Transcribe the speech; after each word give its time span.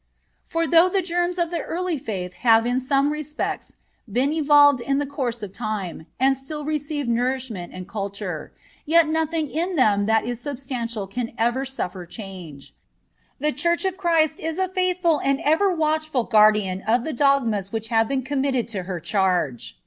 For 0.47 0.65
though 0.65 0.89
the 0.89 1.03
germs 1.03 1.37
of 1.37 1.51
the 1.51 1.61
early 1.61 1.99
faith 1.99 2.33
have 2.41 2.65
in 2.65 2.79
some 2.79 3.11
respects 3.13 3.75
been 4.11 4.33
evolved 4.33 4.81
in 4.81 4.97
the 4.97 5.05
course 5.05 5.43
of 5.43 5.53
time, 5.53 6.07
and 6.19 6.35
still 6.35 6.65
receive 6.65 7.07
nourishment 7.07 7.71
and 7.71 7.87
culture, 7.87 8.51
yet 8.87 9.07
nothing 9.07 9.47
in 9.47 9.75
them 9.75 10.07
that 10.07 10.25
is 10.25 10.41
substantial 10.41 11.05
can 11.05 11.33
ever 11.37 11.65
suffer 11.65 12.07
change. 12.07 12.73
The 13.39 13.51
Church 13.51 13.85
of 13.85 13.95
Christ 13.95 14.39
is 14.39 14.57
a 14.57 14.67
faithful 14.67 15.19
and 15.21 15.39
ever 15.45 15.71
watchful 15.71 16.23
guardian 16.23 16.81
of 16.87 17.03
the 17.03 17.13
dogmas 17.13 17.71
which 17.71 17.89
have 17.89 18.07
been 18.07 18.23
committed 18.23 18.67
to 18.69 18.83
her 18.89 18.99
charge. 18.99 19.77